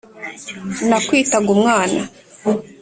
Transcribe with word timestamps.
Nakwitaga 0.89 1.49
umwana 1.55 2.01